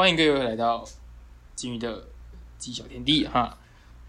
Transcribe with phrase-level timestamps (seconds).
[0.00, 0.82] 欢迎各位来到
[1.54, 2.08] 金鱼的
[2.56, 3.58] 鸡小天地哈，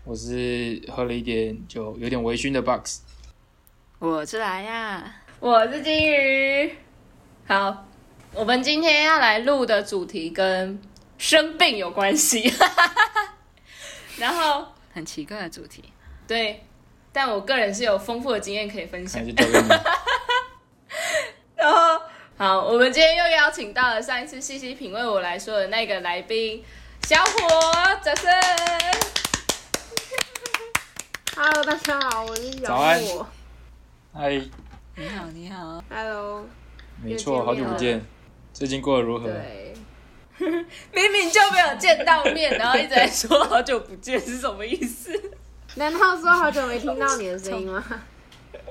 [0.06, 3.02] 我是喝了一点就有点微醺的 Box。
[4.00, 6.74] 我是来呀，我是金鱼。
[7.46, 7.86] 好，
[8.34, 10.82] 我们今天要来录的主题跟
[11.18, 12.50] 生病有关系，
[14.18, 15.84] 然后很奇怪的主题。
[16.26, 16.64] 对，
[17.12, 19.28] 但我个人是有丰富的经验可以分享还。
[19.28, 19.68] 是交给你。
[21.58, 22.02] 然后，
[22.42, 26.64] 好，我们今天又邀请到了上一次细细品味我来说的那个来宾
[27.04, 27.32] 小伙，
[28.04, 28.32] 掌声。
[31.36, 33.28] Hello，大家好，我是小早安火。
[34.12, 34.32] 嗨，
[34.96, 36.48] 你好，你好，Hello，
[37.04, 38.04] 没错，好久不见，
[38.52, 39.28] 最近过得如何？
[39.28, 39.76] 对，
[40.40, 45.14] 明明就没有见到面，然后一直在说好久不见是什么意思？
[45.76, 47.84] 难道说好久没听到你的声音吗？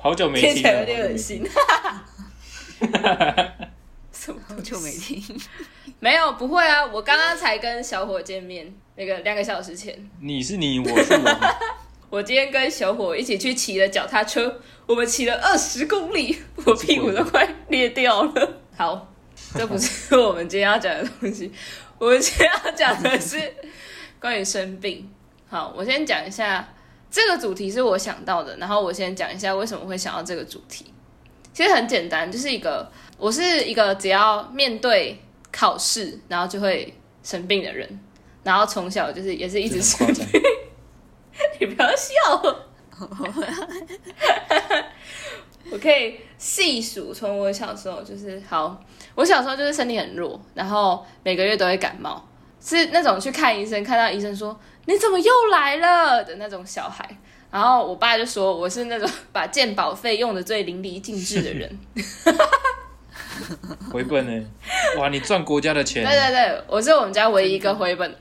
[0.00, 1.48] 好久没听起来有点恶心。
[4.12, 5.22] 什么好久没听。
[6.00, 6.84] 没有，不会啊！
[6.84, 11.56] 我刚刚才跟小伙见面，那个两个小时前，你是你，我是我。
[12.10, 18.60] 我今天跟小伙一起去骑了脚踏车，我们骑了二十公里，我屁股都快裂掉了。
[18.76, 19.12] 好，
[19.54, 21.52] 这不是我们今天要讲的东西，
[21.98, 23.54] 我们今天要讲的是
[24.18, 25.08] 关于生病。
[25.48, 26.74] 好，我先讲一下
[27.10, 30.92] 这个主题是我想到的，然后我先讲一下为什么会想到这个主题。
[31.60, 35.22] 其实很简单，就是一个我是一个只要面对
[35.52, 38.00] 考试，然后就会生病的人，
[38.42, 40.26] 然后从小就是也是一直这生病。
[41.60, 42.14] 你不要笑。
[45.70, 48.82] 我可以细数，从我小时候就是好，
[49.14, 52.26] 我小时候就是身体很弱，然后每个月都会感冒，
[52.58, 57.18] 是那种去看医生，看到医生说你怎么又来了的那种小孩。
[57.50, 61.78] 然后我爸就说我是那种 把鉴保费用的最淋漓尽致的人。
[63.90, 64.46] 回本呢？
[64.98, 68.16] 哇，你赚国家的钱，对对对，我是我们家唯一一个回本。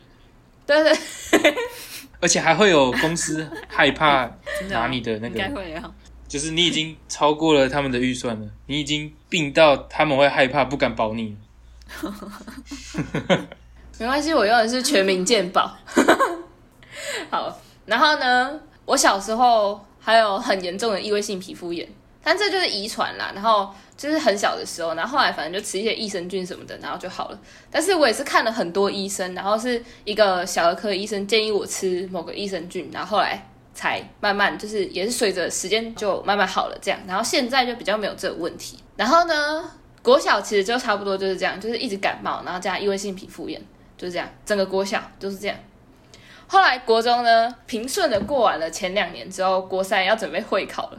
[0.66, 0.94] 对对，
[2.22, 4.30] 而且还会有公司害怕
[4.70, 5.92] 拿你的那应该个，会啊。
[6.28, 11.36] 就是你已经超过了他们的预算了，你已经病到他们会害怕，不敢保你。
[14.00, 15.76] 没关系，我用的是全民健保。
[17.30, 18.60] 好，然后呢，
[18.90, 21.88] 我小时候还有很严重的异位性皮肤炎，
[22.24, 23.32] 但这就是遗传啦。
[23.36, 27.40] 然后就是很小的时候，然后后来反正就吃一些益生菌什么的，然后就好了。
[27.70, 37.00] 但是我也是看了很多医生，然后是一个小儿科医生建议我吃某个益生菌，然后后来才慢慢就是也是随着时间就慢慢好了这样。
[37.08, 38.80] 然后现在就比较没有这个问题。
[38.96, 39.70] 然后呢，
[40.02, 43.62] 国小其实就差不多就是这样，就是一直感冒，然后加异位性皮肤炎。
[43.96, 45.56] 就是这样，整个国小就是这样。
[46.52, 50.98] 后来国中呢，平顺的过完了前两年之后，国三要准备会考了。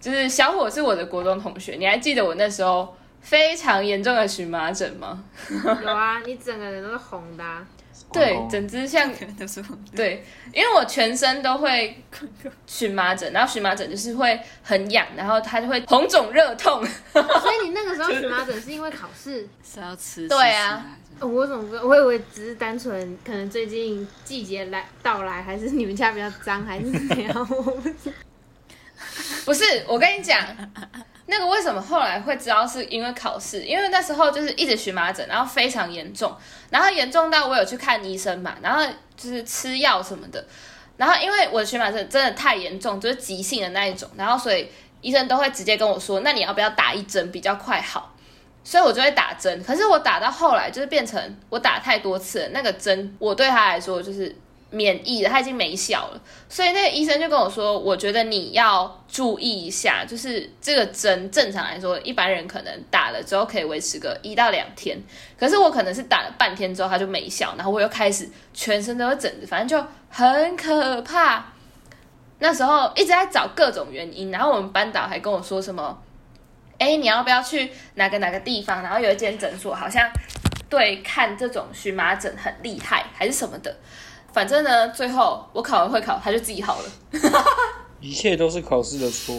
[0.00, 5.22] 就是小伙是我的国中同学，你还记得我那时候非常严重的荨麻疹吗？
[5.82, 7.66] 有啊，你整个人都是红的、啊。
[8.12, 12.02] 对整只像都是我对，因为我全身都会
[12.64, 16.82] 荨麻疹，然后荨麻疹就是会很痒，然后它就会红肿热痛。
[17.12, 19.48] 所以你那个时候荨麻疹是因为考试？
[19.62, 20.28] 是要吃。
[20.28, 27.34] 对啊 我怎么不我以为只是单纯可能最近季节来到来，还是你们家比较脏，还是怎样？
[27.50, 28.12] 我不知
[29.46, 30.38] 不是，我跟你讲，
[31.26, 33.62] 那个为什么后来会知道是因为考试？
[33.62, 36.36] 因为那时候就是一直荨麻疹，然后非常严重，
[36.70, 38.84] 然后严重到我有去看医生嘛，然后
[39.16, 40.44] 就是吃药什么的，
[40.98, 44.68] 然后因为我的荨麻疹真的太严重，就是急性的那一种，然后所以
[45.00, 48.12] 医生都会直接跟我说，那你要不要打一针比较快好？
[48.68, 54.34] 所以我就会打针，可是我打到后来就是变成我打太多次了，那个针我对他来说就是
[54.70, 56.20] 免疫了，他已经没效了。
[56.48, 65.00] 所以那个医生就跟我说，我觉得你要注意一下，就是这个针正常来说，一般人可能打了之后可以维持个一到两天，
[65.38, 71.46] 可是我可能是打了半天之后它就没效，然后我又开始全身都会疹子，反正就很可怕。
[72.40, 75.96] 那时候一直在找各种原因，然后我们班导还跟我说什么，
[76.78, 78.82] 哎，你要不要去哪个哪个地方？
[78.82, 80.08] 然后有一间诊所好像
[80.68, 83.74] 对看这种荨麻疹很厉害，还是什么的。
[84.32, 86.84] 反正呢，最后我考完会考，他就自己好了。
[88.00, 89.34] 一切都是考试的错。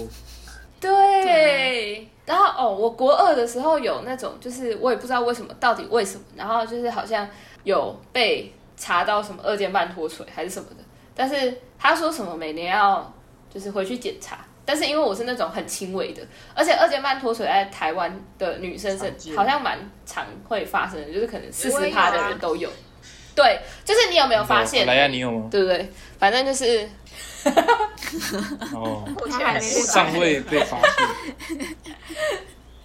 [0.79, 7.27] 对，然后哦，我国二的时候有那种，就是我也不知道为什么，到底为什么，然后就是好像
[7.63, 10.83] 有被查到什么二尖瓣脱垂还是什么的，
[11.15, 13.11] 但是他说什么每年要
[13.51, 14.37] 就是回去检查，
[14.67, 16.21] 但是因为我是那种很轻微的，
[16.53, 22.69] 而且二尖瓣脱水在台湾的女生是好像蛮常会发生的，就是可能四十趴的啊人都有。
[23.33, 24.85] 对，就是你有没有发现？
[24.85, 25.47] 来呀，你有吗？
[25.49, 25.89] 对不对？
[26.19, 26.89] 反正就是
[28.73, 31.75] 哦， 他还没被尚未被发现。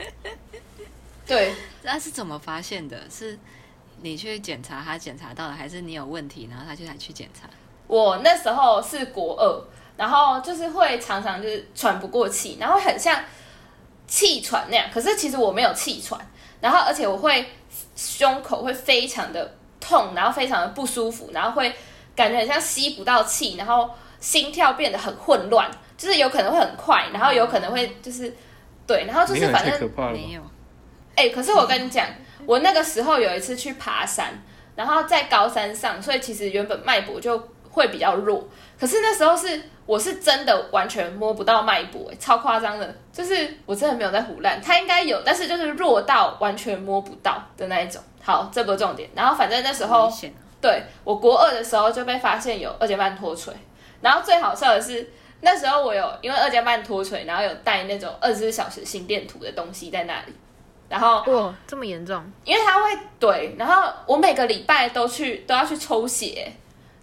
[1.26, 1.52] 对，
[1.82, 2.96] 那是怎么发现的？
[3.10, 3.36] 是
[4.02, 7.48] 你去检查，他检查到了，还是你有问题，然后他就来去检查？
[7.88, 9.64] 我那时候是国二，
[10.02, 13.20] 然后就是会常常就是喘不过气，然后很像
[14.08, 14.86] 气喘那样。
[14.92, 16.20] 可是其实我没有气喘，
[16.60, 17.48] 然后而且我会
[17.94, 21.72] 胸口会非常的痛，然后非常的不舒服，然后会
[22.16, 23.88] 感觉很像吸不到气，然后
[24.18, 28.34] 心跳变得很混乱，就是有可能会很快，然后有可能会就是
[28.84, 30.32] 对，然后就是反正没？
[30.32, 30.42] 有，
[31.14, 32.04] 哎、可是我跟你讲，
[32.44, 34.42] 我那个时候有一次去爬山，
[34.74, 37.38] 然后在高山上，所以其实原本脉搏就
[37.70, 38.48] 会比较弱。
[38.80, 48.00] 可是那时候是我是真的完全摸不到脉搏、哎，超夸张的，就是我真的没有在胡乱，它应该有，但是就是弱到完全摸不到的那一种。
[48.22, 49.10] 好，这不是重点。
[49.14, 50.08] 然后反正那时候
[50.60, 53.52] 对我国二的时候就被发现有二尖瓣脱垂，
[54.00, 60.32] 然后最好笑的是那时候我有因为二尖瓣脱垂，然后有带那种二十四小时心电图的东西在那里，
[60.88, 62.22] 然后哇，这么严重？
[62.44, 66.52] 因为他会对，然后我每个礼拜都去都要去抽血，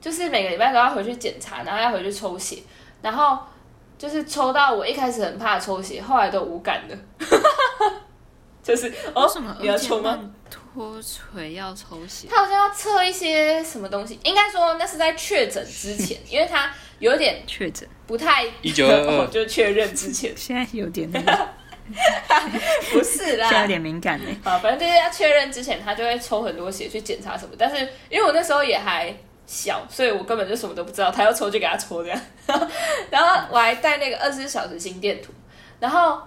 [0.01, 2.59] 就是每个礼拜都要回去检查，然后要回去抽血，
[3.01, 3.37] 然后
[3.97, 6.97] 就是抽到我一开始很怕抽血，后来都无感的，
[8.63, 10.19] 就是哦什么，你要抽吗？
[10.49, 12.27] 脱垂要抽血？
[12.29, 21.47] 他好像要测一些什么东西，应该说那是在确诊之前，因为他有点确诊，不太1922我 就确认之前 现在有点那个，
[22.91, 23.67] 不是啦现在有啦。
[23.67, 24.25] 点敏感呢。
[24.43, 27.53] 好，反正就是要确认之前，他就会抽很多血去检查什么。
[27.57, 27.77] 但是
[28.09, 29.13] 因为我那时候也还
[29.51, 31.09] 小，所以我根本就什么都不知道。
[31.09, 32.21] 他要抽就给他抽这样。
[33.09, 35.33] 然后我还带那个二十四小时心电图。
[35.79, 36.21] 然后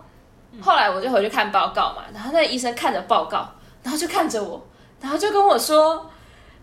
[0.60, 3.48] 后来我就回去看报告嘛，然后那个医生看着报告，
[3.84, 4.66] 然后就看着我，
[5.00, 6.10] 然后就跟我说：“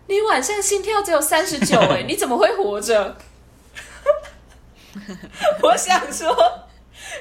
[0.06, 3.16] 你晚上心跳只有三十九，哎，你怎么会活着？”
[5.62, 6.66] 我想说。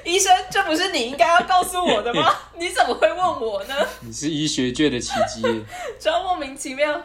[0.03, 2.31] 医生，这不是你应该要告诉我的吗？
[2.57, 3.73] 你怎么会问我呢？
[4.01, 5.61] 你是医学界的奇迹耶，
[5.99, 7.01] 超莫名其妙。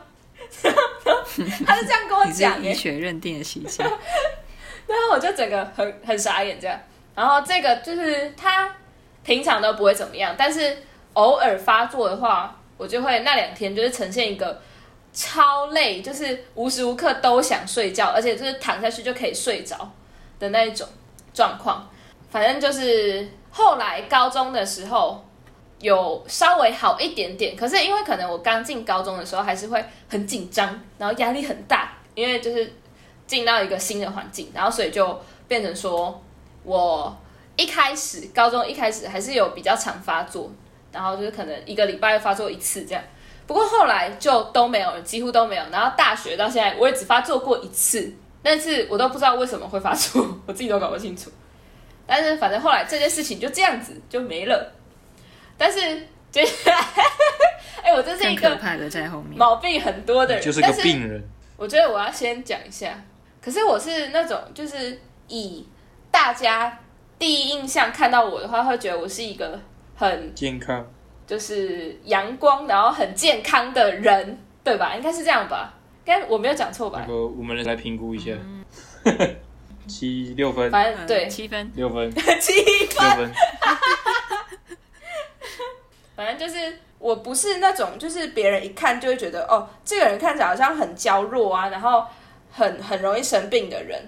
[1.66, 3.82] 他是这样跟我讲 耶，医学认定的奇迹，
[4.86, 6.78] 然后我就整个很很傻眼这样。
[7.14, 8.68] 然后这个就是他
[9.22, 10.76] 平常都不会怎么样，但是
[11.14, 14.60] 偶尔发作的话，我就会那两天就是呈现一个
[15.12, 19.90] 超累，就是无时无刻都想睡觉，而且就是躺下去就可以睡着
[20.38, 20.86] 的那一种
[21.32, 21.88] 状况。
[22.30, 25.24] 反正就是后来高中的时候
[25.84, 32.72] 有稍微好一点点，可是因为可能我刚进高中的时候还是会很紧张，然后压力很大，因为就是
[33.26, 36.22] 进到一个新的环境，然后所以就变成说
[36.62, 37.14] 我
[37.56, 40.50] 一开始高中一开始还是有比较常发作，
[40.90, 43.04] 然后就是可能一个礼拜发作一次这样。
[43.46, 45.62] 不过后来就都没有了，几乎都没有。
[45.70, 48.10] 然后大学到现在，我也只发作过一次，
[48.42, 51.30] 但是我都不知道为什么会发作，我自己都搞不清楚。
[52.06, 54.72] 但是反正后来这件事情就这样子就没了。
[55.56, 55.78] 但是
[56.30, 56.84] 接下来，
[57.82, 59.38] 哎、我这是一个怕的在后面。
[59.38, 61.22] 毛病很多的人，就是个但是病人。
[61.56, 63.02] 我觉得我要先讲一下，
[63.40, 65.66] 可是我是那种就是以
[66.10, 66.80] 大家
[67.18, 69.60] 第一印象看到我的话，会觉得我是一个
[69.94, 70.84] 很健康，
[71.26, 74.94] 就是阳光，然后很健康的人，对吧？
[74.96, 75.72] 应该是这样吧？
[76.04, 76.98] 应该我没有讲错吧？
[77.02, 77.06] 那？
[77.06, 78.32] 个我们来评估一下，
[79.86, 81.28] 七六分，嗯反正对。
[81.28, 82.10] 七分，六分，
[82.40, 82.52] 七
[82.86, 83.08] 分。
[83.08, 83.32] 六分，
[86.16, 92.04] 反正就是我不是那种，就是别人一看就会觉得哦，这个人看起来好像很娇弱啊，然后
[92.50, 94.00] 很很容易生病的人。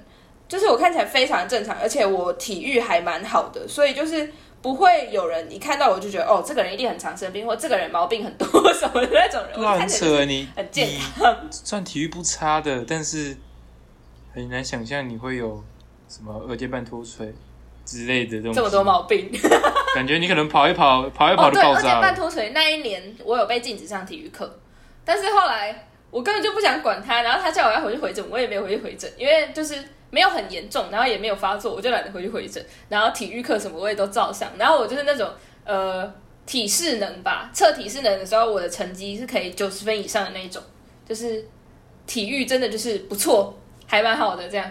[0.49, 4.33] 就是我看起来非常正常，而且我体育还蛮好的，所以就是
[4.63, 9.55] 不会有人一看到我就觉得哦，这个人一定很常生病，或这个人毛病很多什么的那种人。
[9.55, 11.37] 对啊，很我看起来就是扯欸你很健你康。
[11.51, 13.37] 算体育不差的，但是
[14.33, 15.65] 很难想象你会有
[16.09, 17.35] 什么二尖瓣脱垂
[17.85, 18.55] 之类的东西。
[18.55, 19.29] 这么多毛病，
[19.97, 22.03] 感觉你可能跑一跑，跑一跑就爆二尖炸了。
[22.03, 24.61] 瓣脱垂那一年，我有被禁止上体育课，
[25.07, 32.63] 但是后来我根本就不想管他，然后他叫我要回去回诊，我也没有回去回诊，因为就是没有很严重，然后也没有发作，我就懒得回去回诊。
[32.91, 35.31] 然后体育课什么我也都照上，然后我就是那种
[35.65, 40.63] 呃体适能吧，测体适能的时候，我的成绩是可以九十分以上的那一种，
[41.09, 41.43] 就是
[42.07, 44.71] 体育真的就是不错，还蛮好的这样。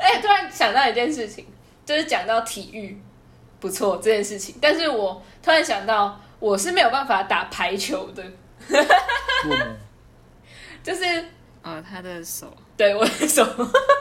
[0.00, 1.44] 哎、突然想到一件事情，
[1.84, 2.96] 就是讲到体育
[3.60, 8.22] 不错这件事情，但是我突然想到，我是没有办法打排球的，
[8.70, 8.80] 为
[9.42, 9.66] 什么？
[10.82, 11.04] 就是
[11.62, 12.46] 哦，他的手。
[12.76, 13.44] 对我的手，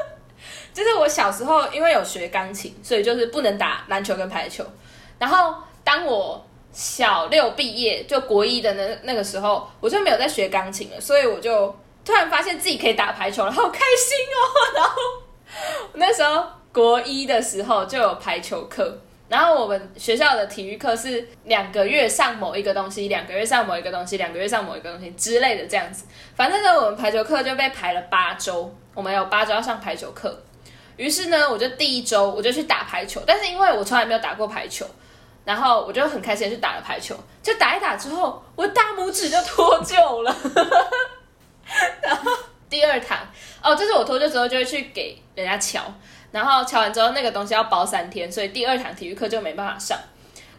[0.71, 4.63] 就是我小时候因为有学钢琴，所以就是不能打篮球跟排球。
[5.17, 14.39] 然后当我小六毕业，就国一的那那个时候，我就没有在学钢琴了，所以我就突然发现自己可以打排球了，好开心哦！
[14.77, 14.95] 然后
[15.93, 26.05] 那时候国一的时候就有排球课，然后我们学校的体育课是两个月上某一个东西，两个月上某一个东西，两个月上某一个东西之类的这样子。
[26.35, 30.41] 反正呢，我们排球课就被排了八周，我们有八周要上排球课。
[30.95, 34.85] 于是呢，我就第一周我就去打排球，但是因为我从来没有打过排球，
[35.45, 37.15] 然后我就很开心去打了排球。
[37.43, 40.35] 就打一打之后，我大拇指就脱臼了。
[42.01, 42.31] 然后
[42.69, 43.17] 第二堂
[43.61, 45.81] 哦，就是我脱臼之后就会去给人家瞧，
[46.31, 49.97] 然后敲完之后那个东西要包三天，所以第二堂体育课就没办法上。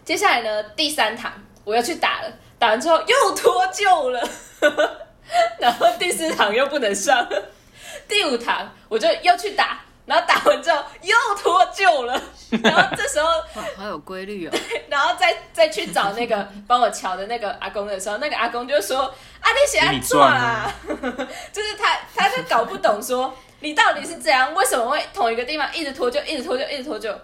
[0.05, 1.33] 接下来呢，第三堂
[1.65, 4.29] 我又去打了，打完之后又脱臼了，
[5.61, 7.29] 然后第四堂又不能上，
[8.09, 12.19] 第五堂我就又去打，然后打完之后又脱臼了，
[12.65, 14.53] 然后这时候哇，好有规律哦。
[14.89, 19.03] 然后再再去找那个帮我瞧的那个阿公的时候，那个阿公就说
[19.41, 20.73] ：“啊，你写在做啦。”
[21.53, 27.15] 就是他他就搞不懂说你到底是怎样，为什么会同一个地方一直脱臼，一直脱臼，一直脱臼。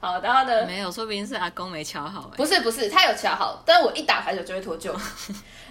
[0.00, 0.66] 好，然后呢？
[0.66, 2.36] 没有，说不定是阿公没敲好哎。
[2.36, 4.94] 不是不是，他有敲好，但是我一打排球就会脱臼。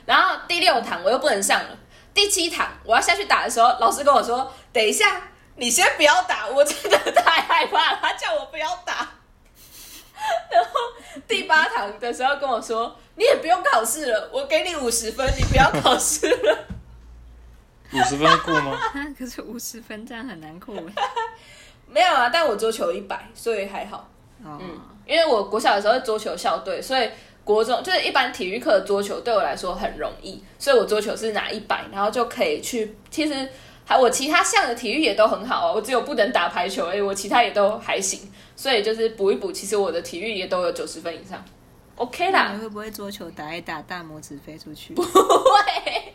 [0.06, 1.78] 然后第六堂我又不能上了，
[2.14, 5.22] 第七堂我要下去打的时候，老师跟我说：“等一下，
[5.58, 9.08] 你先不要打，我真的太害怕了。”他叫我不要打。
[10.50, 10.72] 然后
[11.28, 16.58] 第八堂的时候跟我说：“你也不用考试了，我给你五十分，你不要考试了。
[17.92, 18.72] 五十分过吗？
[18.72, 20.94] 啊， 可是五十分这样很难过哎。
[21.88, 24.10] ”没有啊，但我桌球一百，所以还好。
[24.44, 27.10] 哦，嗯，因为我国小的时候是桌球校队，所以
[27.44, 32.96] 国中就是一般体育课的桌球对我来说很容易，所以我桌球是拿一百，然后就可以去。
[33.12, 33.48] 其实
[33.86, 38.32] 还我其他项的体育也都很好啊，我只有不能打排球而已，我其他也都还行。
[38.56, 41.44] 所以就是补一补，其实我的体育也都有九十分以上
[41.96, 42.62] ，OK 啦你。
[42.62, 44.94] 会不会桌球打一打，大拇指飞出去？
[44.94, 46.14] 不会，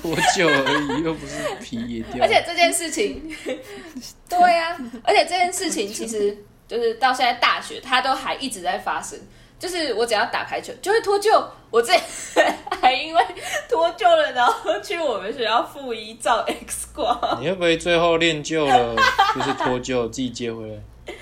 [0.00, 2.24] 脱臼而已，又不是皮也掉。
[2.24, 3.34] 而且这件事情，
[4.28, 6.36] 对呀、而且这件事情其实
[6.68, 9.18] 就是到现在大学，它都还一直在发生。
[9.58, 11.94] 就是我只要打排球就会脱臼，我这
[12.82, 13.26] 还因为
[13.70, 17.38] 脱臼了，然后去我们学校附一照 X 光。
[17.40, 18.94] 你会不会最后练就了，
[19.34, 21.14] 就是脱臼自己接回来？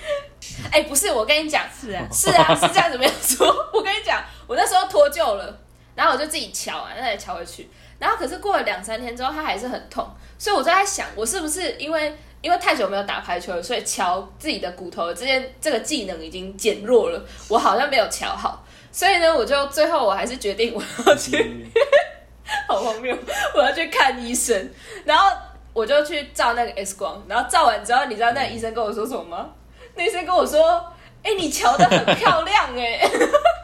[0.73, 3.47] 哎、不是，我跟你讲，是啊，是啊，是这样子没有错。
[3.73, 5.57] 我跟你讲，我那时候脱臼了，
[5.95, 7.71] 然后我就自己敲啊，那也敲回去。
[8.05, 10.07] 然后可是过了两三天之后，它还是很痛，
[10.39, 18.63] 所以我就在想，我是不是因为因为太久没有打排球了，所以敲自己的骨头这件这个技能已经减弱了，我好像没有敲好。
[18.93, 21.67] 所以呢，我就最后我还是决定我要去，
[22.69, 23.17] 好荒谬，
[23.55, 24.71] 我要去看医生。
[25.07, 25.35] 然后
[25.73, 29.49] 我就去照那个 X 光，然后照完之后，你知道那个医生跟我说什么吗？
[29.95, 30.85] 那医生跟我说
[31.25, 33.01] ：“哎、你瞧的很漂亮哎、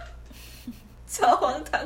[1.10, 1.80] 超荒唐。”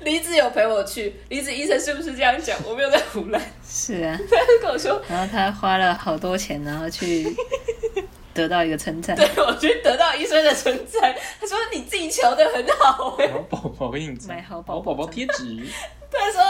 [0.00, 2.58] 李子有陪我去，李子医生是不是这样讲？
[2.66, 4.18] 我没有在胡乱，是啊。
[4.28, 7.34] 他跟我说，然后他花了好多钱，然后去
[8.34, 9.16] 得到一个称赞。
[9.16, 15.62] 对我去得到医生的称赞，他说你自己瞧的很好哎、好宝宝印子，买好宝宝宝贴纸，
[16.10, 16.42] 他说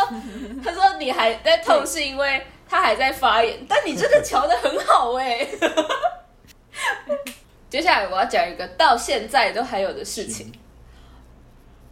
[0.65, 5.47] 他说你还在痛是因为他还在发炎，但你真的瞧的很好哎、
[7.69, 10.51] 接下来我要讲一个到现在都还有的事情，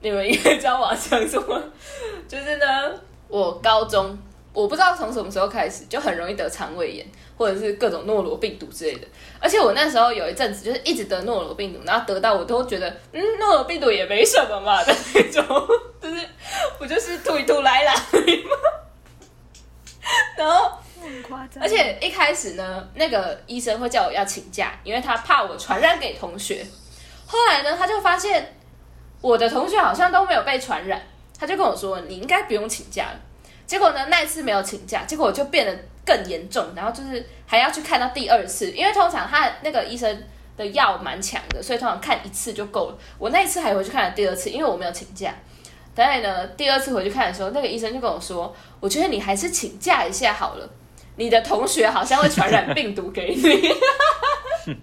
[0.03, 1.63] 你们应该知道我要讲什么，
[2.29, 2.67] 就是呢，
[3.29, 4.19] 我高中
[4.53, 7.07] 我不知道从什么时候开始就很容易得肠胃炎，
[7.39, 9.07] 或者是各种诺罗病毒之类的。
[9.41, 15.69] 而且我那时候有一阵子就是一直得诺罗病毒，然后得到我都觉得嗯诺罗病毒也没什么嘛 的那种，
[16.03, 16.29] 就是
[16.79, 18.51] 我就是吐一吐来啦而已嘛。
[20.37, 26.67] 然后很夸张而且一开始呢，那个医生会叫我要请假，因为他怕我传染给同学。
[27.27, 28.55] 后来呢，他就发现
[29.23, 31.01] 我的同学好像都没有被传染，
[31.39, 33.19] 他就跟我说：“你应该不用请假了。”
[33.67, 35.75] 结果呢，那一次没有请假，结果我就变得
[36.05, 40.23] 更严重，然后就是还要去看到第二次，因为通常他那个医生
[40.57, 42.99] 的药蛮强的，所以通常看一次就够了。
[43.19, 45.35] 我那一次还回去看了第二次，因为我没有请假。
[45.95, 50.69] 当然呢，第二次回去看的时候，那个医生就跟我说：“我觉得你还是请假一下好了。”
[51.17, 53.69] 你的同学好像会传染病毒给你。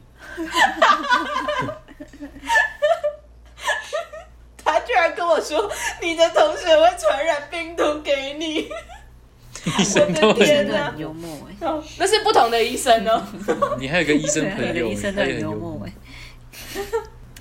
[4.71, 5.69] 他居然跟我说，
[6.01, 8.69] 你的同学会传染病毒给你。
[9.77, 11.67] 医生都我的天很，真的很幽默哎。
[11.67, 13.21] 哦那是不同的医生哦。
[13.77, 15.85] 你还有个医生朋友，医生都很幽幽默默。
[15.85, 15.93] 哎。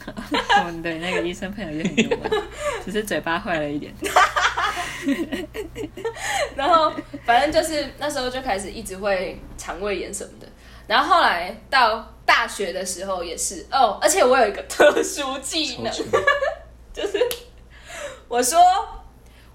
[0.07, 2.29] 哦， 对，那个医生朋友也很幽默，
[2.85, 3.95] 只是嘴巴坏了一点。
[6.57, 6.93] 然后
[7.25, 10.47] 反正就是那时候就开始一直会肠胃炎什么的。
[10.89, 15.93] 然后后来到大学的时候也是哦，而且我有一个特殊技能，
[18.29, 18.59] 我说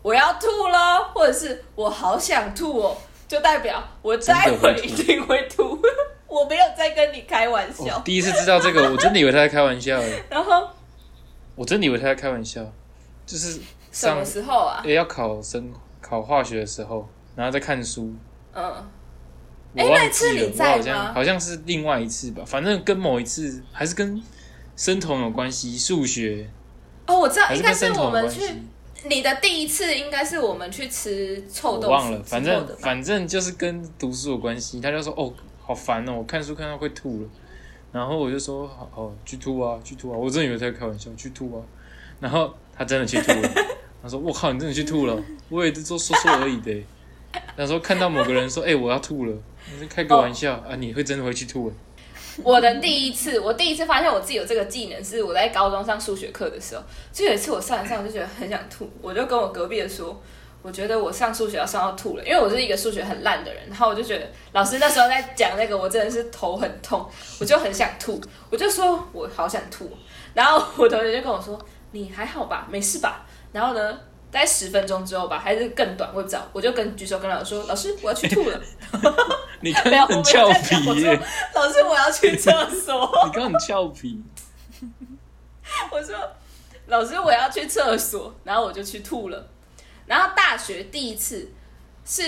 [0.01, 5.79] 我要吐咯，或者是我好想吐哦，就代表我待会一定会吐。
[6.27, 7.99] 我没有在跟你开玩笑。
[7.99, 10.67] 第一次知道这个，我真的以为他在开玩笑哎， 然后
[11.55, 12.65] 我真的以为他在开玩笑，
[13.25, 13.59] 就是
[13.91, 14.81] 什么时候啊？
[14.83, 18.11] 也要考生考化学的时候，然后在看书，
[18.53, 18.63] 嗯，
[19.75, 24.19] 哎那次你在我好像吗好像是另外一次吧，反正跟某一次还是跟
[24.75, 26.49] 生酮有关系，数学
[27.05, 28.41] 哦，我知道，应该是我们去
[29.05, 34.79] 你的第一次，应该是我们去吃臭豆腐我忘了，反正反正就是跟读书有关系。
[34.79, 37.29] 他就说哦，好烦哦，我看书看到会吐了。
[37.91, 40.17] 然后我就说好，好去吐啊，去吐啊。
[40.17, 41.61] 我真的以为他在开玩笑，去吐啊。
[42.19, 43.49] 然后他真的去吐了。
[44.01, 45.21] 他说我靠，你真的去吐了？
[45.49, 46.83] 我也是说说说而已的。
[47.55, 51.71] 他说看到某个人说，哎、我要吐了，我说开个玩笑、啊，你会真的会去吐？
[52.43, 60.19] 我的第一次，我第一次发现我自己有这个技能，是我在高中上数学课的时候，就有一次我上一上，就觉得很想吐，我就跟我隔壁的说，
[60.61, 67.07] 我觉得我上数学要上到吐了，因为我是一个数学很烂的人，然后我就觉得老师那时候在讲那个，我真的是头很痛，
[67.39, 69.91] 我就很想吐，我就说我好想吐，
[70.33, 71.59] 然后我同学就跟我说
[71.91, 73.25] 你还好吧，没事吧？
[73.51, 73.99] 然后呢？
[74.33, 76.49] 大概十分钟之后吧，还是更短，我也不知道。
[76.51, 78.59] 我就跟举手跟老师说：“老师，我要去吐了。
[79.61, 81.19] 你刚很俏皮耶，
[81.53, 83.07] 老师，我要去厕所。
[83.27, 84.19] ”你刚刚很俏皮。
[85.91, 86.17] 我说
[86.87, 89.47] ：“老师，我要去厕所。”然后我就去吐了。
[90.07, 91.47] 然后大学第一次
[92.03, 92.23] 是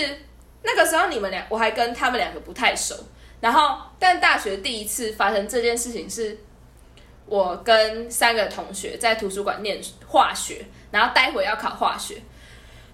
[0.62, 2.94] 那个时候，你们俩我还跟他们两个不太熟。
[3.40, 6.38] 然后，但大学第一次发生这件事情是，
[7.26, 12.22] 我跟三个同学在图书馆念化学，然后待会要考化学，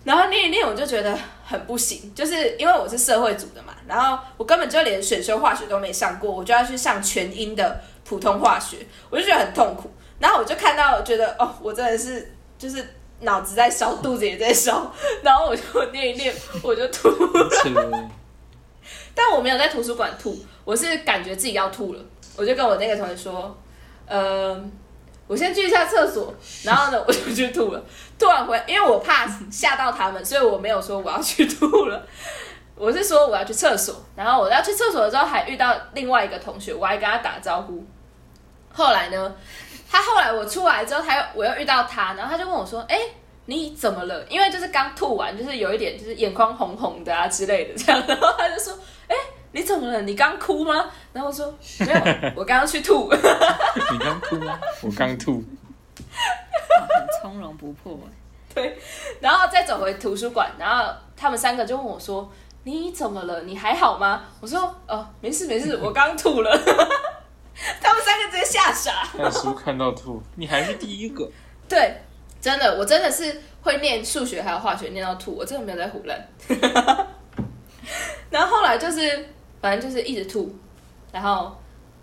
[0.04, 8.78] 然后念一念我就觉得很不行，就是因为我是社会组的嘛，然后我根本就连选修化学都没上过，我就要去上全英的普通化学，
[9.10, 9.90] 我就觉得很痛苦。
[10.18, 16.32] 然后我就看到，觉得哦，我真的是就是脑子在烧，肚子也在烧，然后我就念一念，
[16.62, 18.10] 我就吐了。
[19.14, 22.00] 但我没有在图书馆吐，我是感觉自己要吐了，
[22.36, 23.56] 我就跟我那个同学说，
[24.06, 24.54] 呃，
[25.32, 27.82] 我先去一下厕所，然后呢，我就去吐了。
[28.18, 32.06] 吐完回，因为我怕吓到他们，所以我没有说我要去吐了，
[32.76, 33.96] 我是说我要去厕所。
[34.14, 37.82] 然后我要去厕所的时候，还遇到另外一个同学，我还跟他打招呼。
[38.74, 39.34] 后来呢，
[39.90, 42.98] 他后来我出来之后，他又我又遇到他，然后他就问我说：“哎、
[43.46, 48.04] 你怎么了？”因为就是刚吐完，就是有一点就是眼眶红红的啊之类的这样。
[48.06, 49.16] 然后他就说：“哎、
[49.52, 50.02] 你怎么了？
[50.02, 51.46] 你刚哭吗？”然后我说
[51.80, 53.08] ：“没有，我刚刚去吐。
[53.92, 54.58] 你刚哭吗？
[54.82, 55.42] 我刚吐。
[56.88, 57.98] 很从容不迫。”
[58.54, 58.78] 对
[59.18, 62.30] 然后再走回图书馆，然后他们三个就问我说
[62.64, 63.42] ：“你怎么了？
[63.42, 66.50] 你还好吗？”我说：“哦，没事没事，我刚吐了。
[67.80, 69.08] ”他们三个直接吓傻。
[69.16, 71.30] 看书看到吐，你还是第一个。
[71.68, 72.02] 对，
[72.40, 76.28] 真的，我真的是会念数学还有化学念到吐，我真的没有在胡乱。
[78.30, 79.28] 然后后来就是，
[79.62, 80.54] 反正就是一直吐，
[81.10, 81.56] 然后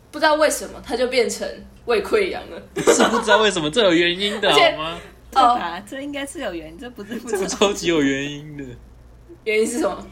[0.10, 1.48] 不知道为什么它就变成
[1.86, 2.60] 胃溃疡了。
[2.92, 5.00] 是不知道为什么，这有原因的好吗？
[5.36, 5.84] 哦吧？
[5.88, 7.60] 这应该是有原因，这不是不这个知道。
[7.60, 8.64] 超级有原因的。
[9.44, 10.08] 原因是什么？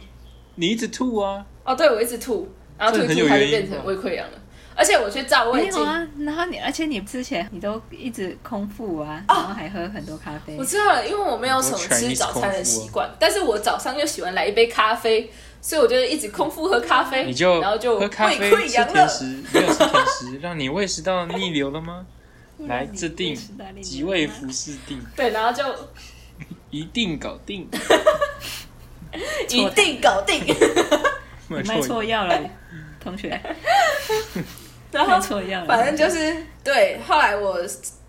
[0.55, 4.37] 你一直吐啊，哦，对，我一直吐，然后吐一这很有吐它就原因变成胃溃疡了。
[4.77, 10.63] 而且我去照胃镜，啊，然后你，而且你之前你都一直空腹啊，然后还喝很多咖啡我。
[10.63, 18.93] 知道了，因为我没有什么吃早餐的习惯，但是我早上又喜欢来一杯咖啡，所以我就一直空腹喝咖啡，你就然后就胃喝咖啡吃溃疡了。
[18.93, 22.05] 没有吃甜食，让你胃食道逆流了吗？
[22.67, 23.35] 来制定
[23.81, 25.63] 即位服侍定，对，然后就
[26.69, 27.67] 一定搞定。
[29.49, 30.43] 一定搞定。
[31.49, 32.39] 卖卖错药了，
[32.99, 33.39] 同学，
[34.91, 35.19] 然后。
[35.67, 37.59] 反正就是对，后来我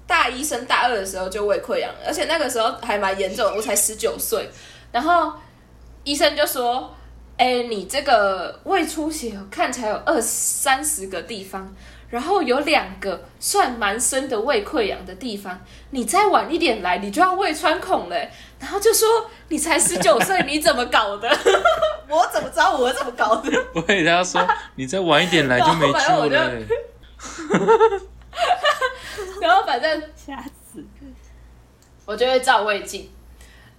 [0.07, 4.49] 大一升大二的时候就胃溃疡，而且那个时候还蛮严重，我才十九岁，
[4.91, 5.33] 然后
[6.05, 6.95] 医生就说
[7.37, 11.75] ：“哎、你这个胃出血看起来有二三十个地方，
[12.09, 15.61] 然后有两个算蛮深的胃溃疡的地方，
[15.91, 19.09] 你再晚一点来，你就要胃穿孔嘞。”然后就说
[19.49, 21.29] ：“你才十九岁，你怎么搞的？
[22.09, 24.45] 我怎么知道我怎么搞的？”不会，他说
[24.75, 26.67] 你再晚一点来就没救了、欸。
[29.41, 30.85] 然后反正吓死！
[32.05, 33.09] 我就会照胃镜。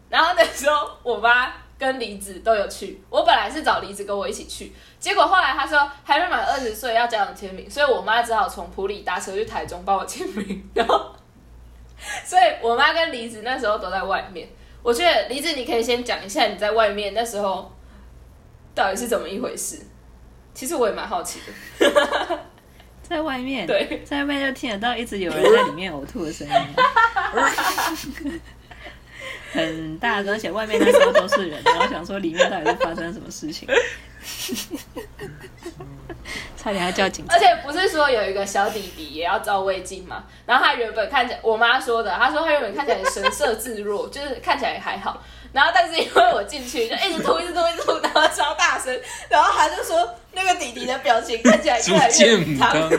[0.08, 10.70] 然后那时候我妈跟梨子都有去，我本来是找梨子跟我一起去，结果后来她说还没满二十岁要家长签名，所以我妈只好从普里搭车去台中帮我签名。
[10.74, 11.14] 然后，
[12.26, 14.48] 所以我妈跟梨子那时候都在外面。
[14.82, 17.72] 我觉得梨子，你可以先讲一下你在外面那时候
[18.74, 19.80] 到底是怎么一回事。
[20.54, 21.54] 其实我也蛮好奇的。
[23.02, 26.54] 在外面，对，在外面就听得到一直有人在里面呕吐的声音，
[29.52, 33.68] 很大声，而且外面那时候都是人，然后想说里面到底是发生什么事情，
[35.64, 35.86] 超
[36.58, 37.40] 差点要叫警察而。
[37.40, 40.24] 且不是说有一个小弟弟也要照胃镜嘛？
[40.46, 45.22] 然后他原本看起来，我妈说的，她说他原本看起来神色自若， 就是看起来还好。
[45.52, 48.96] 然后但是因为我进去就一直吐，一直吐，一直吐，然后超大声，
[49.30, 52.72] 然后他就说那个弟弟的表情看起来逐越来越渐母母汤。
[52.72, 52.92] 汤。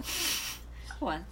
[1.00, 1.24] 完，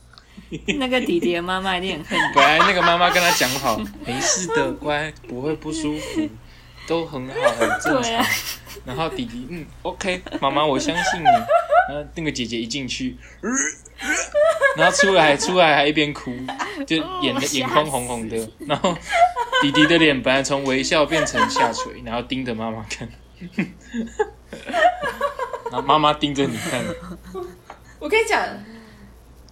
[0.78, 2.34] 那个弟弟的妈妈一定很恨你。
[2.34, 6.28] 本来那个妈妈跟他讲好，没事的，乖，不会不舒服，
[6.86, 8.26] 都很好，很正常啊。
[8.84, 11.24] 然后弟弟，嗯，OK，妈妈，我相信你。
[11.88, 14.08] 然后那个姐姐一进去，呃呃
[14.76, 16.32] 然后出来出来还一边哭，
[16.86, 18.36] 就眼的眼眶红红的。
[18.66, 18.96] 然后
[19.62, 23.08] 弟弟的脸本来从微笑变成下垂，然后盯着妈妈看。
[25.70, 26.82] 然后妈妈盯着你看，
[27.98, 28.40] 我跟你讲，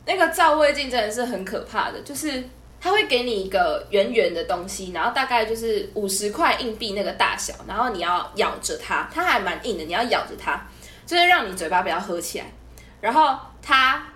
[0.07, 2.49] 那个照胃镜真的是很可怕的，就是
[2.85, 10.62] 它会给你一个圆圆的东西，然后大概就是五十块硬币那个大小，然后你要咬着它，它还蛮硬的，你要咬着它，
[11.07, 12.53] 就是让你嘴巴不要合起来，
[13.01, 14.07] 然后它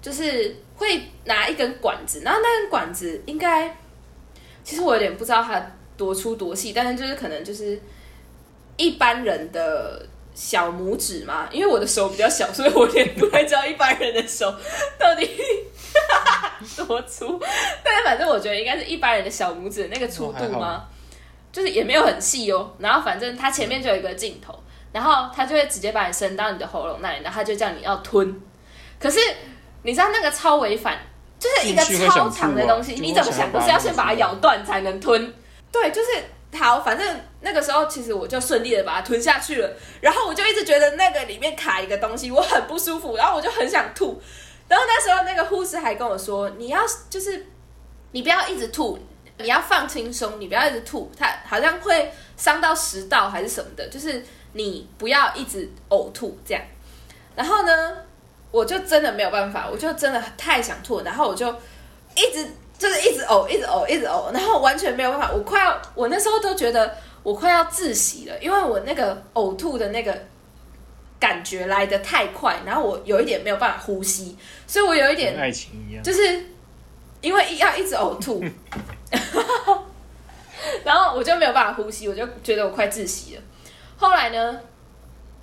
[0.00, 3.76] 就是会拿一根管子，然后那根管子应该，
[4.64, 5.62] 其实我有点不知道它
[5.94, 7.78] 多粗多细，但是就是可能就是
[8.78, 10.02] 一般人的
[10.34, 14.50] 小拇指嘛，因为我的手比较小，所以我有点不太知道一般人的手
[14.98, 15.28] 到底
[16.86, 17.40] 多粗。
[17.82, 20.84] 但是反正我觉得应该是一般人的小拇指那个粗度吗？
[21.52, 22.72] 就是也没有很细哦。
[22.78, 24.58] 然后反正它前面就有一个镜头，
[24.92, 28.40] 然后它就会直接把你伸到你的喉咙那里，然后它就叫你要吞。
[28.98, 29.20] 可是
[29.82, 30.98] 你知道那个超违反，
[31.38, 33.52] 就是一个超长的东西，就你怎么想？
[33.52, 35.32] 会想要把不是要先把它咬断才能吞？
[35.70, 44.20] 对，就是好，反正那个时候其实我就顺利的把它吞下去了，然后我就一直觉得那个里面卡一个东西，我很不舒服，然后我就很想吐，
[44.68, 47.46] 然后那时候那个护士还跟我说，你要就是
[48.12, 48.98] 你不要一直吐，
[49.38, 56.62] 你要放轻松，你不要一直吐，它好像会伤到食道还是什么的，就是你不要一直呕吐这样。
[57.36, 57.96] 然后呢，
[58.50, 61.48] 我就真的没有办法，我就真的太想吐，然后我就
[62.16, 62.46] 一直
[62.78, 70.16] 就是一直呕，一直呕，一直呕，然后完全没有办法，我快要，我那时候都觉得我快要窒息了，因为我那个呕吐的那个
[71.24, 76.02] 感觉来的太快，然后我有一点没有办法呼吸，所以我有一点爱情一样。
[76.02, 76.20] 就是
[77.22, 78.44] 因为要一直呕吐，
[80.84, 83.42] 然后我就没有办法呼吸，我就觉得我快窒息了。
[83.96, 84.60] 后来呢，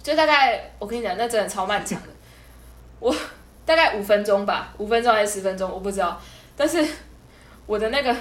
[0.04, 2.10] 就大概我跟你讲，那真的超漫长的，
[3.00, 3.16] 我
[3.66, 6.22] 大概五分钟吧，五分钟还是十分钟，我不知道。
[6.56, 6.86] 但是
[7.66, 8.16] 我的那个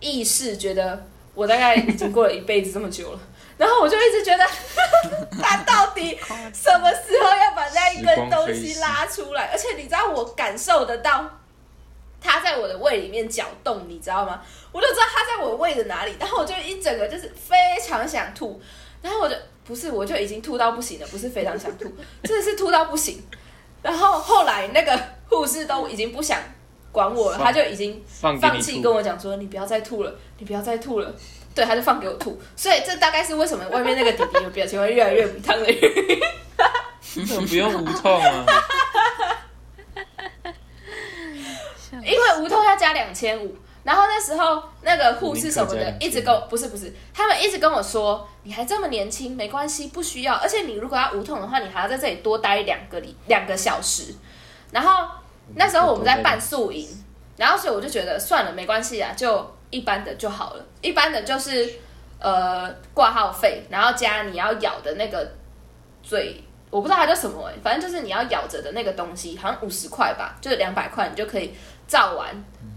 [0.00, 3.20] 意识觉得我大概已经过了一辈子这么久了，
[3.58, 4.44] 然后我就一直觉得
[5.42, 6.18] 他到底
[6.52, 9.50] 什么时候要把那一根东西拉出来？
[9.52, 11.30] 而且你知道我感受得到。
[12.18, 14.42] 它在我的胃里面搅动，你知道吗？
[14.72, 18.60] 我就知道它在我胃的哪里，然后我就一整个就是非常想吐，
[19.00, 23.22] 然后我就不是，我就已经吐到不行了，不是非常想吐，真的是吐到不行。
[23.80, 26.40] 然后后来那个护士都已经不想
[26.96, 31.14] 管我了，他就已经放弃跟，我讲说：“你不要再吐了，你不要再吐了。”
[31.54, 36.18] 对，他就放给我吐，所以这大概是为什么外面那个弟弟的表情会越来越不烫的原因。
[37.28, 38.46] 那不用无痛啊。
[42.02, 43.54] 因为无痛要加两千五，
[43.84, 54.14] 然后那时候那个护士什么的一直跟我不是不是，他们一直跟我说你还这么年轻，没关系，不需要，而且你如果要无痛的话，你还要在这里多待两个里两个小时。
[54.72, 55.08] 然后
[55.54, 56.88] 那时候我们在办宿营，
[57.36, 61.68] 然后所以我就觉得算了，没关系啊，就一般的就好了，一般的就是
[62.18, 65.32] 呃挂号费，然后加你要咬的那个
[66.02, 66.42] 嘴。
[66.68, 71.54] 我不知道它叫什么哎、反正就是你要咬着的那个东西，好像五十块吧，就是两百块，你就可以
[71.86, 72.26] 照完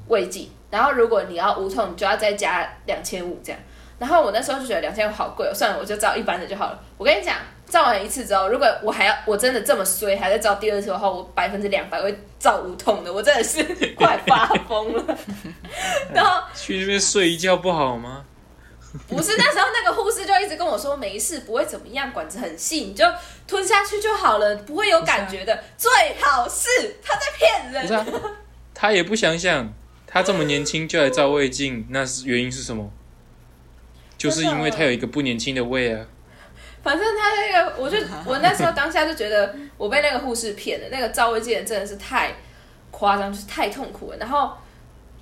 [0.08, 0.50] 胃镜。
[0.70, 3.60] 然后如果你要无痛，你就要再加两千五这样。
[3.98, 6.80] 然后我那时候就觉得两千五好贵哦，算了，我就照一般的就好了。
[6.98, 7.36] 我跟你讲，
[7.70, 13.64] 照完一次之后，如果我还要我真的这么衰，还在照第二次的话，我百分之两百会照无痛的，我真的是
[13.96, 15.18] 快发疯了。
[16.14, 18.26] 然后去那边睡一觉不好吗？
[19.08, 23.06] 不是那时候那个护士就一直跟我说没事，不会怎么样，管子很细，你就
[23.48, 25.64] 吞下去就好了，不会有感觉的。
[25.78, 28.00] 最好是他在骗人。
[28.00, 28.06] 啊，
[28.74, 29.72] 他也不想想，
[30.08, 32.92] 他这么年轻就来照胃镜，那是原因是什么？
[34.18, 36.08] 就是因为他有一个不年轻的胃啊。
[36.82, 42.34] 反正他那个，我就我那时候当下就觉得我被那个护士骗了，那个照胃镜真的是太
[42.92, 44.18] 夸张，就是太痛苦了。
[44.18, 44.52] 然后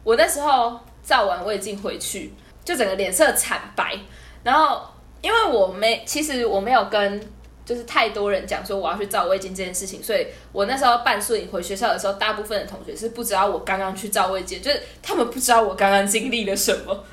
[0.04, 3.98] 我那时候照完胃镜回去，就整个脸色惨白。
[4.44, 4.82] 然后
[5.22, 7.20] 因为我没，其实我没有跟
[7.66, 17.04] 就是太多人讲说我要去照胃镜这件事情，所以我那时候办宿营回学校的时候，大部分的同学是不知道我刚刚去照胃镜，就是他们不知道我刚刚经历了什么。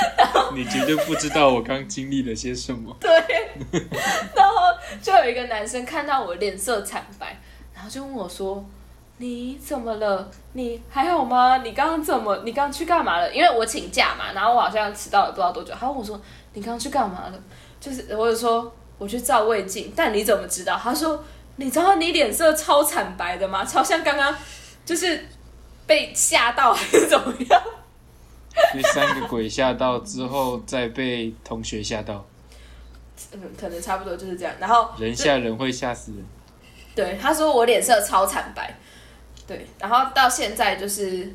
[0.54, 2.94] 你绝对不知道我刚经历了些什么。
[3.00, 3.10] 对，
[4.34, 4.54] 然后
[5.02, 7.38] 就有一个男生看到我脸色惨白，
[7.74, 8.64] 然后就问我说
[9.18, 10.30] ：“你怎么了？
[10.52, 11.58] 你还好吗？
[11.58, 12.36] 你刚刚怎么？
[12.44, 15.74] 你刚刚去干嘛了？”因为我请假嘛，然后我好像迟到了不知道多久。
[15.78, 16.20] 他问我说
[16.54, 17.34] ：“你刚刚去干嘛了？”
[17.80, 20.78] 就是我就说我去照胃镜，但你怎么知道？
[20.82, 21.22] 他说
[21.56, 23.64] ：“你知道你脸色超惨白的吗？
[23.64, 24.34] 超像刚刚
[24.84, 25.26] 就是
[25.86, 27.62] 被吓到还是怎么样？”
[28.72, 32.26] 被三个鬼吓到之后，再被同学吓到，
[33.32, 34.54] 嗯，可能差不多就是这样。
[34.58, 36.24] 然后人吓人会吓死人。
[36.94, 38.74] 对，他说我脸色超惨白，
[39.46, 41.30] 对，然后到现在就是，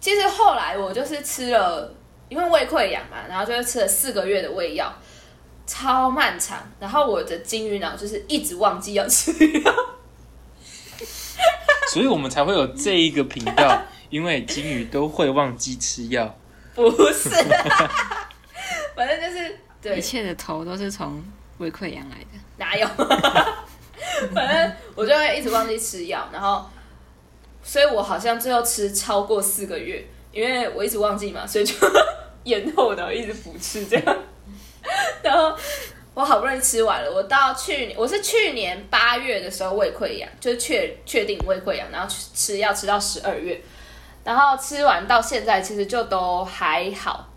[0.00, 1.92] 其实后来我就是吃了，
[2.28, 4.94] 因为胃溃疡嘛，然后就是吃了四个月的胃药，
[5.66, 9.74] 超漫长，然后我的金鱼脑就是一直忘记要吃药，
[11.92, 16.36] 所以我们才会有这一个频道， 因为金鱼都会忘记吃药。
[16.74, 17.28] 不是，
[18.94, 21.22] 反正就是对一，切的头都是从
[21.58, 22.26] 胃溃疡来的。
[22.56, 22.86] 哪有？
[24.34, 26.64] 反正我就会一直忘记吃药，然后，
[27.62, 31.74] 所以我好像最后吃超过四个月，因为我一直忘记嘛，所以就
[32.44, 34.16] 延后的一直不吃这样。
[35.22, 35.56] 然后
[36.14, 43.60] 我好不容易吃完了，我到去年我是去年八月的时候胃溃疡，就是确确定胃溃疡，然后吃吃药吃到十二月，
[44.24, 47.28] 然后吃完到现在其实就都还好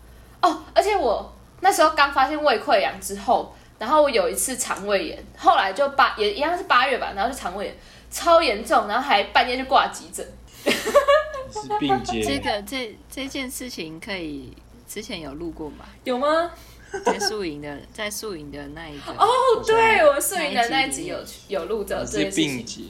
[0.42, 3.54] 哦，而且我那时候刚发现胃溃疡之后。
[3.78, 7.76] 然后我有一次肠胃炎，后来就八也一样是八月吧，然后就肠胃炎
[8.10, 10.26] 超严重，然后还半夜去挂急诊。
[10.64, 14.56] 是并 这且个这这件事情可以
[14.88, 15.84] 之前有录过吗？
[16.04, 16.50] 有吗？
[17.04, 19.28] 在宿营的在宿营的那一个哦，
[19.66, 21.18] 对，我们宿营的那那一集有
[21.48, 22.82] 有录着这是件事情，并结。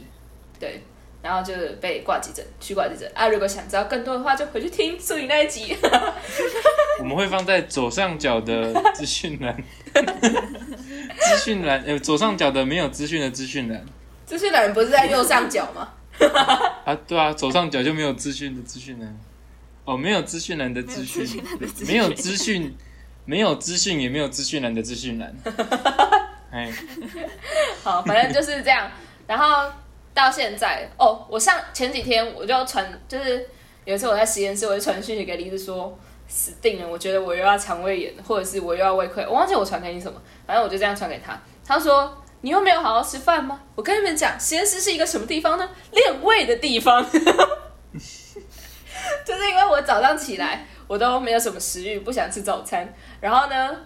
[0.61, 0.85] 对，
[1.27, 3.27] 然后就是被挂急诊，去挂急诊啊。
[3.27, 5.77] 如果想知道更多的话，就回去听宿营那一集。
[7.01, 9.57] 我们会放在左上角的资讯栏，
[9.93, 13.85] 资讯栏呃左上角的没有资讯的资讯栏
[14.25, 15.89] 资讯栏不是在右上角吗？
[16.85, 19.19] 啊，对啊，左上角就没有资讯的资讯栏，
[19.85, 21.43] 哦，没有资讯栏的资讯，
[21.89, 22.73] 没有资讯，
[23.25, 25.35] 没有资讯也没有资讯栏的资讯栏，
[26.53, 26.73] 哎，
[27.83, 28.89] 好，反正就是这样。
[29.27, 29.69] 然后
[30.17, 33.47] 到现在，哦，我上前几天我就传，就是
[33.85, 41.39] 有一次我在实验室，我就传讯息给李子说，死定了，我觉得我又要肠胃炎，或者是我又要胃溃，我忘记我传给你什么，反正我就这样传给他。
[41.67, 45.69] 他说：“你又没有好好吃饭吗？”我跟你们讲，实验室是一个什么地方呢？
[45.93, 47.05] 练胃的地方。
[49.25, 53.77] 就是因为我早上起来，我都没有什么食欲，不想吃早餐，然后呢，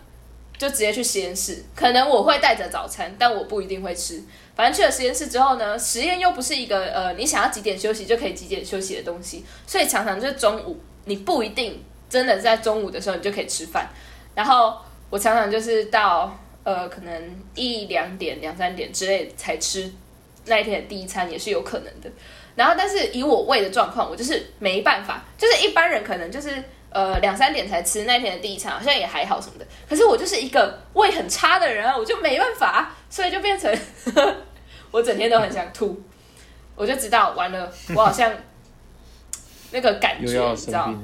[0.56, 1.64] 就直接去实验室。
[1.74, 4.22] 可能我会带着早餐，但我不一定会吃。
[4.60, 13.88] 反正去了实验室之后呢，实验又不是一个呃，你想要几点休息就可以几点休息的东西，所以常常就是中午，你不一定真的在中午的时候你就可以吃饭。
[14.34, 14.76] 然后
[15.08, 19.90] 我常常就是到呃，可能一两点、两三点之类才吃
[20.44, 22.10] 那一天的第一餐，也是有可能的。
[22.54, 29.66] 然后，但是以我胃的状况，我就是没办法，就是一般人可能就是呃两三点才吃那天的第一餐，好像也还好什么的。
[29.88, 33.74] 可是我就是一个胃很差的人啊，我就没办法，所以就变成
[34.90, 36.00] 我整天都很想吐。
[36.76, 38.32] 我就知道完了，我好像
[39.70, 40.94] 那个感觉，你知道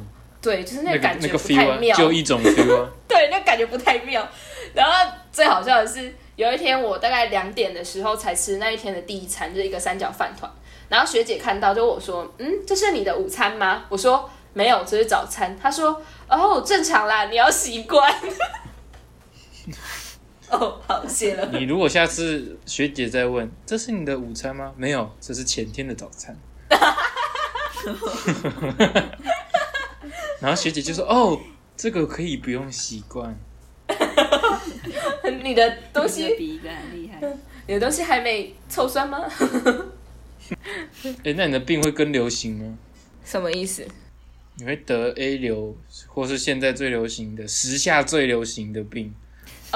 [0.41, 4.27] 对，就是那那个个感觉不太妙，啊，就一种 feel 啊， 对，那感觉不太妙。
[4.75, 10.51] 然后最好笑的是，有一天我大概两点的时候才吃那一天的第一餐，就是一个三角饭团。
[10.89, 18.15] 然后学姐看到就我说：“嗯，这是你的午餐吗？”我说：“没有，这是早餐。”她说：“哦，正常啦，你要习惯。”
[20.51, 21.49] 哦，好，谢了。
[21.53, 24.73] 你如果下次学姐再问，这是你的午餐吗？
[24.77, 26.37] 没有，这是前天的早餐。
[30.41, 31.41] 然后学姐就说：“哦，
[31.77, 33.39] 这个可以不用习惯。
[35.43, 37.21] 你的东西，比一个很厉害。
[37.67, 39.19] 你的东西还没臭酸吗？
[41.25, 42.79] 哎，那你的病会跟流行吗？
[43.25, 43.87] 什么意思？
[44.59, 49.15] 你会得 A 流，或是现在最流行的时下最流行的病？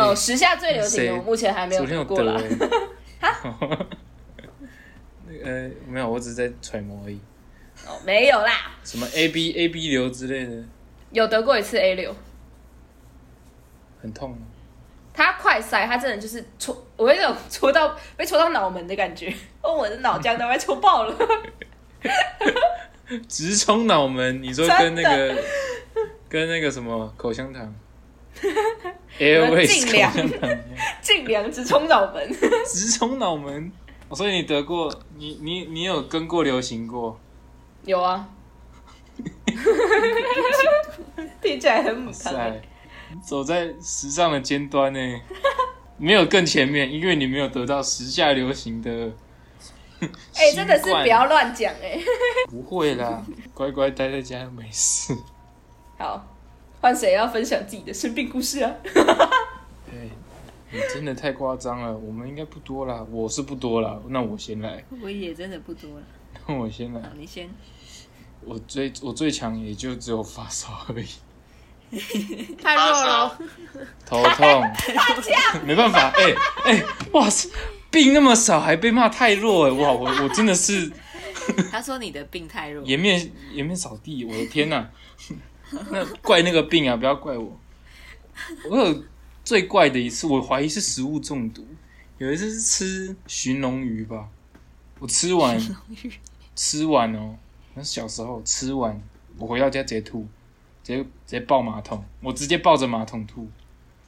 [0.01, 2.35] 哦，时下最流行的，我目前还没有昨天有得过啦。
[2.35, 2.49] 得欸。
[5.27, 7.21] 那个呃，没有，我只是在揣摩而已。
[7.87, 10.65] 哦，没有啦，什么 A B A B 流之类的，
[11.13, 12.15] 有得过一次 A 流。
[14.03, 14.39] 很痛吗？
[15.13, 21.17] 他快塞，他真的就是戳，我有一种戳到被戳到脑门的感觉，哦，我的脑浆都快戳爆了。
[23.29, 25.43] 直冲脑门，你说跟那个
[26.29, 27.75] 跟那个什么口香糖
[29.67, 30.59] 尽量香糖一样，
[31.03, 32.29] 尽量直冲脑门。
[32.67, 33.71] 直冲脑门。
[34.09, 37.19] 哦所以你得过，你你你有跟过流行过？
[37.85, 38.29] 有啊，
[41.41, 42.63] 听起来很母汤欸。
[43.25, 44.99] 走在时尚的尖端呢。
[45.99, 49.13] 没有更前面，因为你没有得到时下流行的。
[50.35, 52.01] 哎、真的是不要乱讲哎。
[52.49, 55.15] 不会啦，乖乖待在家没事。
[55.99, 56.27] 好，
[56.81, 58.75] 换谁要分享自己的生病故事啊？
[59.93, 60.09] 哎，
[60.73, 66.07] 你真的太夸张了，我们应该不多了，我是不多了，那我先来，我也真的不多了。
[66.47, 67.49] 那我先来，，你先。
[68.43, 71.07] 我最我最强也就只有发烧而已，
[72.57, 73.39] 太弱了，
[74.07, 74.63] 头痛，
[75.67, 77.51] 没办法，哎、哎、哇塞，
[77.91, 80.91] 病那么少还被骂太弱哎，哇，我我真的是。
[81.71, 84.89] 他说你的病太弱，颜面颜面扫地，我的天呐、
[85.91, 87.59] 那怪那个病啊，不要怪我。
[88.69, 89.05] 我有
[89.45, 91.67] 最怪的一次，我怀疑是食物中毒。
[92.19, 94.29] 有一次是吃寻龙鱼吧，
[94.99, 95.59] 我吃完
[96.55, 97.35] 吃完哦，
[97.75, 99.01] 那是小时候吃完，
[99.39, 100.27] 我回到家直接吐，
[100.85, 103.49] 直接直接抱马桶，我直接抱着马桶吐，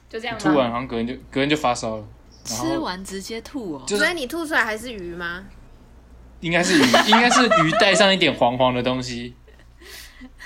[0.07, 0.71] 就这样吐完吗？
[0.73, 2.07] 好像隔天就隔天就发烧了，
[2.43, 3.83] 吃完直接吐哦。
[3.87, 5.43] 就是所以你吐出来还是鱼吗？
[6.41, 9.33] 应该是鱼，应该是鱼带上一点黄黄的东西，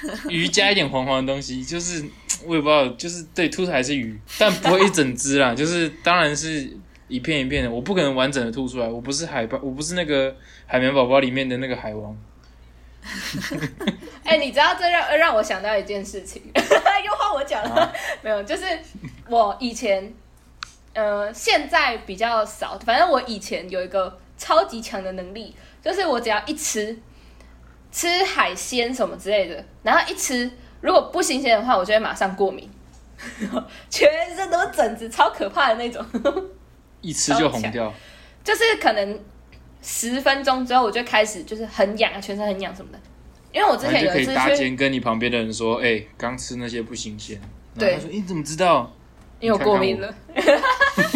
[0.30, 2.04] 鱼加一点黄黄的东西，就是
[2.46, 6.72] 我也不知道，就是对，吐出来是鱼，但不会一整只啦， 就是当然是
[7.08, 12.16] 一片一片的，我不可能完整的吐出来，我不是海豹，我不是那个海绵宝宝里面的那个海王，
[14.24, 18.64] 哎、你知道这让让我想到一件事情，又换我讲了，没有，就是
[19.30, 20.14] 我以前，
[20.94, 26.98] 呃，现在比较少，反正我以前有一个超级强的能力，就是我只要一吃
[27.98, 30.48] 吃海鲜什么之类的，然后一吃
[30.82, 32.70] 如果不新鲜的话，我就会马上过敏，
[33.90, 36.06] 全身都是疹子，超可怕的那种。
[37.02, 37.92] 一吃就红掉，
[38.44, 39.20] 就是可能
[39.82, 43.00] 十分钟之后，我就开始就是很痒啊，全身很痒什么的。
[43.52, 47.42] 因为我之然后就可以前有一次去，搭肩跟你旁边的人说，哎、刚吃那些不新鲜，
[47.80, 48.94] 对他说，哎、你怎么知道？
[49.40, 50.16] 因为我过敏你了。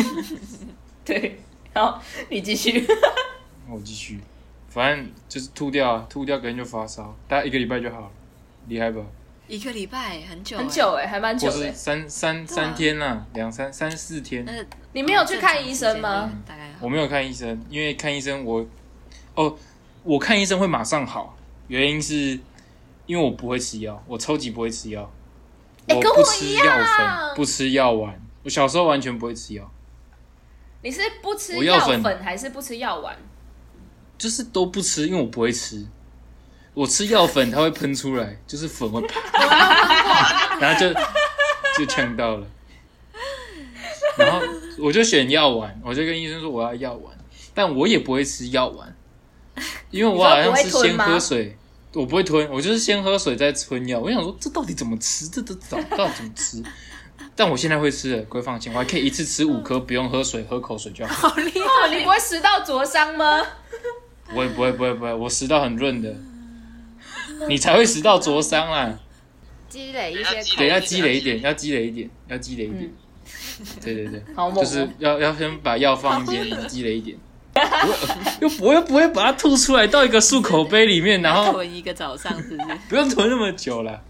[1.06, 1.40] 对，
[1.74, 2.88] 然后你继续。
[3.70, 4.20] 我继续，
[4.72, 8.12] 反正就是吐掉啊，吐掉隔天就发烧，大概一个礼拜就好了，
[8.68, 9.02] 厉害吧？
[9.48, 10.70] 一个礼拜很久，很。
[10.70, 11.74] 久哎、还蛮久的欸。
[11.74, 14.46] 三三对啊三天啦，两三三四天。
[14.46, 14.54] 那
[14.94, 16.32] 你没有去看医生吗？
[16.48, 18.66] 大概我没有看医生，因为看医生我，
[19.36, 19.54] 哦，
[20.04, 22.40] 我看医生会马上好，原因是
[23.08, 25.12] 因为我不会吃药，我超级不会吃药，
[25.88, 29.70] 哎跟我不吃一样药粉，不吃药丸，我小时候完全不会吃药，
[30.82, 33.14] 你是不吃药我药粉粉还是不吃药丸？
[34.22, 35.84] 就是都不吃，因为我不会吃。
[36.76, 40.94] 我吃药粉，它会喷出来，就是粉会啪，然后就
[41.76, 42.46] 就呛到了。
[44.16, 44.46] 然后
[44.78, 47.18] 我就选药丸，我就跟医生说我要药丸，
[47.56, 48.96] 但我也不会吃药丸，
[49.90, 51.58] 因为我好像是先喝水，
[51.94, 54.00] 我不会吞，我就是先喝水再吞药。
[54.00, 55.28] 我想说这到底怎么吃？
[55.30, 56.64] 这这到到底怎么吃？
[57.36, 61.28] 但我现在会吃了，各位放心，我还可以一次吃五颗，不用喝水，喝口水就好。
[61.28, 63.42] 好厉害，你不会食道灼伤吗？
[64.32, 66.16] 不会不会不会不会，我食道很润的，
[67.48, 68.98] 你才会食道灼伤啦。
[69.70, 72.92] 积累一些对，要口积累一点，要积累一点，要积累一点。
[73.82, 77.18] 对对对， 好猛哦就是要要先把药放一边，积累一点。
[78.42, 82.78] 又不会不会把它吐出来到一个漱口杯里面，然后囤一个早上是不是？
[82.88, 84.02] 不用囤那么久了。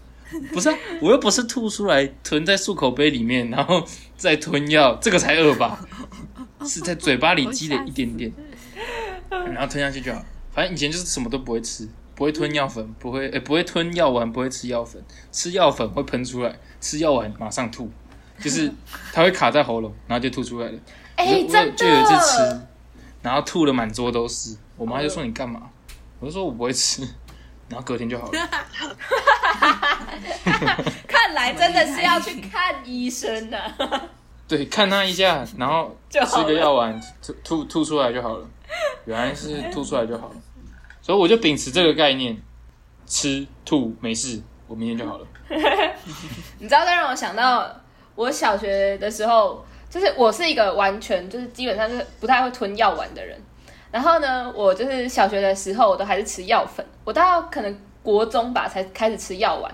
[0.52, 3.84] 不是、啊，我又不是吐出来囤在漱口杯里面，然后
[4.16, 5.78] 再吞药，这个才恶吧？
[6.64, 8.32] 是在嘴巴里积累一点点，
[9.32, 10.24] 然后吞下去就好。
[10.50, 17.90] 反正以前就是什么都不会吃，不会吞药粉，不会诶、不会吞药丸，不会吃药粉，吃药粉会喷出来，吃药丸马上吐，
[18.38, 18.70] 就是
[19.12, 20.78] 它会卡在喉咙，然后就吐出来了。
[21.16, 22.60] 哎、我我真就有一次吃，，
[23.22, 25.70] 然后吐的满桌都是，我妈就说你干嘛？
[26.20, 27.02] 我就说我不会吃，
[27.68, 28.32] 然后隔天就好了。
[31.08, 33.58] 看来真的是要去看医生的、
[34.46, 38.46] 对，看他一下，然后吃个药丸，吐吐吐出来就好了。
[39.04, 40.34] 原来是吐出来就好了，
[41.00, 42.36] 所以我就秉持这个概念，
[43.06, 45.26] 吃吐没事，我明天就好了。
[46.58, 47.70] 你知道，这让我想到
[48.14, 53.38] 我小学的时候，就是我是一个完全就是基本上是不太会吞药丸的人。
[53.90, 59.70] 然后呢，我就是小学的时候，我都还是吃药粉，我到可能国中吧才开始吃药丸，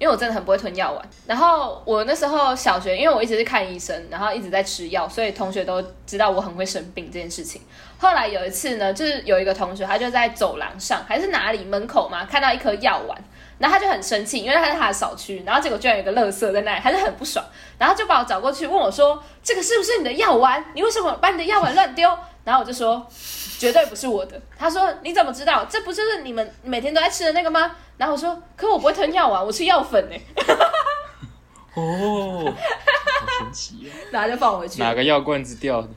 [0.00, 1.10] 因为我真的很不会吞药丸。
[1.26, 7.60] 然后我那时候小学，因为我一直是看医生，然后一直在吃药，所以同学都知道我很会生病这件事情。
[7.98, 13.16] 后来有一次呢，就是有一个同学，他就在走廊上还是哪里门口嘛，看到一颗药丸，
[13.58, 17.44] 然后他就很生气，因为他是他的小区，然后结果居然有个垃圾在那里，他就很不爽，
[17.76, 20.64] 然后就把我找过去问我说：“这个是不是你的药丸？
[20.74, 22.10] 你为什么把你的药丸乱丢？”
[22.42, 23.06] 然后我就说
[23.60, 25.66] ：“绝对不是我的。”他说：“你怎么知道？
[25.66, 30.16] 这不就是你们每天都在吃的那个吗？”然后我说：“可我不会吞药丸，我吃药粉呢、
[31.74, 34.80] 哦，好神奇哦，然后就放回去。
[34.80, 35.88] 哪个药罐子掉的？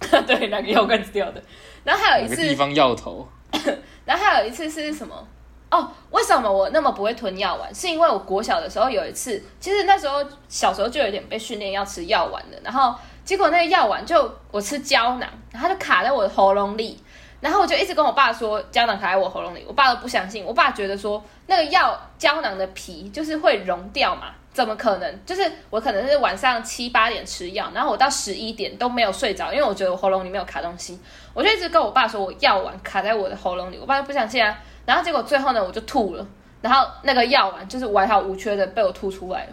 [0.26, 1.42] 对，哪个药罐子掉的？
[1.82, 3.26] 然后还有一次，地方药头？
[4.04, 5.26] 然后还有一次是什么？
[5.70, 7.74] 哦，为什么我那么不会吞药丸？
[7.74, 12.94] 是因为我国小的时候有一次，其实那时候小时候就有点被训练要吃药丸的，然后
[13.24, 17.02] 结果那个药丸就我吃胶囊，然后它就卡在我的喉咙里，
[17.44, 25.26] 然后我就一直跟我爸说胶囊卡在我喉咙里，我爸都不相信，我爸觉得说那个药胶囊的皮就是会溶掉嘛，怎么可能？
[25.26, 30.98] 就是我可能是晚上七八点吃药，然后我到十一点都没有睡着，因为我觉得我喉咙里面有卡东西，
[31.34, 34.58] 我就一直跟我爸说我药丸卡在我的喉咙里，我爸就不相信啊。
[34.86, 36.26] 然后结果最后呢，我就吐了，
[36.62, 39.52] 然后那个药丸就是完好无缺的被我吐出来了。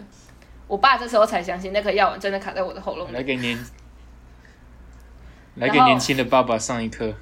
[0.66, 3.12] 我爸这时候才相信那颗药丸真的卡在我的喉咙里。
[3.12, 3.62] 来给年，
[5.56, 7.12] 来给年轻的爸爸上一课。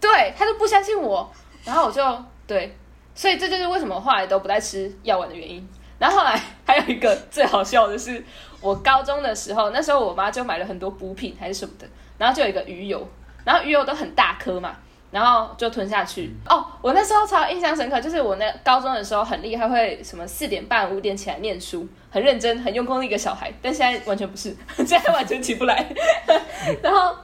[0.00, 1.30] 对他就不相信我，
[1.64, 2.02] 然后我就
[2.46, 2.76] 对，
[3.14, 5.68] 所以这就是为什么后来都不再吃药丸的原因。
[5.98, 8.24] 然后后来还有一个最好笑的是，
[8.60, 11.86] 我高中的时候，那时候我妈就买了很多补品还是什么的，
[12.16, 13.06] 然后就有一个鱼油，
[13.44, 14.74] 然后鱼油都很大颗嘛。
[15.10, 16.64] 然后就吞下去哦。
[16.80, 23.52] 我那时候超印象深刻，就是我那高中的时候很厉害，会什么四点半、五点起来念书，很认真、很用功的一个小孩。
[23.60, 25.84] 但现在完全不是， 现在完全起不来。
[26.80, 27.16] 然后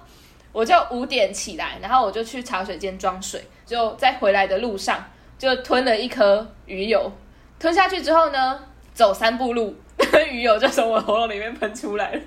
[0.56, 5.04] 我就五点起来，然后我就去茶水间装水，就在回来的路上
[5.36, 7.12] 就吞了一颗鱼油。
[7.58, 8.58] 吞下去之后呢，
[8.94, 9.76] 走三步路，
[10.32, 12.22] 鱼油就从我喉咙里面喷出来了。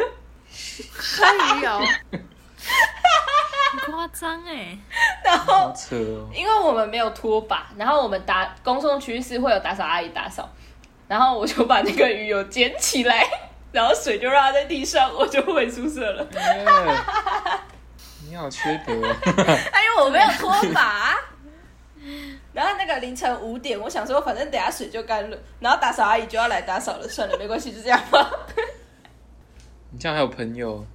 [0.96, 1.26] 喝
[1.58, 1.82] 鱼油。
[3.72, 4.78] 很夸张哎，
[5.26, 6.30] 然后哦。
[6.32, 10.48] 因为我们没有拖把，然后我们打公众区是会有打扫阿姨打扫，
[11.08, 13.26] 然后我就把那个鱼油捡起来，
[13.72, 16.28] 然后水就让它在地上，我就回宿舍了。
[18.30, 19.16] 哎你好缺德哦！
[19.74, 21.18] 哎，因为我没有拖把。
[22.54, 28.30] 然后那个凌晨五点，我想说反正等下水就干了，然后打扫阿姨就要来打扫了，算了，没关系，就这样吧。
[29.92, 30.86] 你这样还有朋友？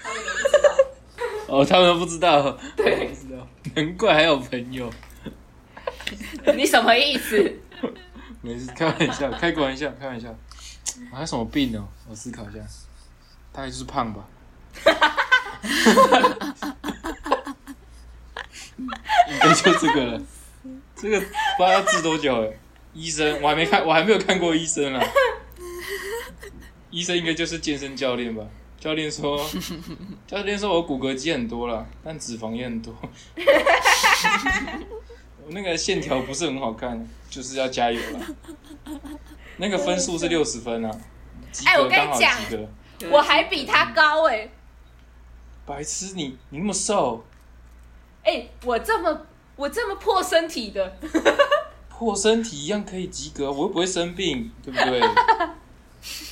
[1.48, 4.92] 哦，他们都不知道，对不知道，难怪还有朋友。
[6.54, 7.38] 你什么意思？
[8.42, 10.28] 没事，开玩笑，开个玩笑，开玩笑。
[11.10, 11.88] 我还有什么病哦？
[12.10, 12.60] 我思考一下，
[13.50, 14.22] 大概就是胖吧。
[19.28, 20.22] 应该就这个了。
[20.94, 22.52] 这个不知道要治多久了。
[22.94, 25.04] 医生，我还没看，我还没有看过医生啊。
[26.90, 28.42] 医生应该就是健身教练吧？
[28.80, 29.46] 教练说，
[30.26, 32.94] 教练说我骨骼肌很多了，但脂肪也很多。
[35.44, 38.20] 我那个线条不是很好看，就是要加油了。
[39.58, 40.90] 那个分数是六十分啊，
[41.52, 42.32] 及哎我跟你讲。
[43.10, 44.48] 我还比他高哎、
[45.66, 47.24] 白痴你，你那么瘦，
[48.22, 50.96] 哎、我这么我这么破身体的，
[51.88, 55.00] 破身体一样可以及格，我又不会生病，对不对？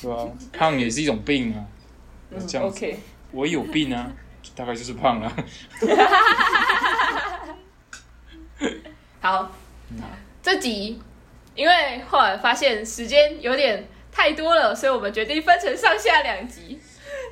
[0.01, 0.25] 对吧？
[0.53, 1.65] 胖也是一种病啊。
[2.47, 2.99] 这样子 OK，
[3.31, 4.09] 我有病啊，
[4.55, 5.35] 大概就是胖啊。
[9.19, 9.51] 好，
[10.41, 11.01] 这集
[11.55, 16.79] 因为后来发现时间有点太多了，所以我们决定分成上下两集。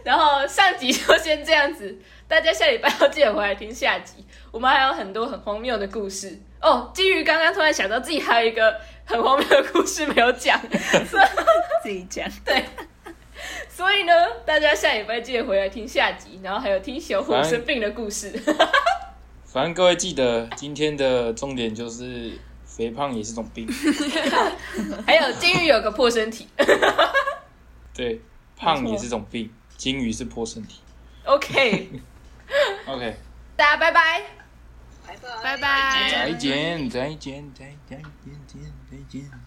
[0.04, 1.97] 然后上集就先这样子，
[2.28, 4.26] 大家下礼拜要记得回来听下集。
[4.51, 6.91] 我们还有很多很荒谬的故事哦。
[6.93, 10.60] 基于刚刚突然想到自己还有一个很荒谬的故事没有讲，
[11.82, 12.30] 自己讲。
[12.45, 12.66] 对，
[13.68, 14.14] 所以呢，
[14.45, 18.32] 大家下礼拜记得回来听下集，然后还有听小虎生病的故事。
[19.45, 22.32] 反正各位记得，今天的重点就是
[22.66, 23.68] 肥胖也是种病。
[25.06, 26.47] 还有金鱼有个破身体。
[27.93, 28.20] 对，
[28.56, 30.80] 胖也是种病，金鱼是破身体。
[31.26, 33.15] OK，OK，
[33.55, 34.21] 大家拜拜。
[35.41, 36.09] 拜拜。
[36.11, 37.95] 再见，再见，再见，再
[38.47, 39.42] 见，再见。